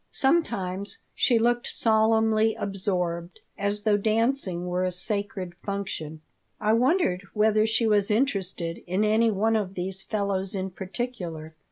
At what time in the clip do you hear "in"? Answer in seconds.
8.87-9.05, 10.55-10.71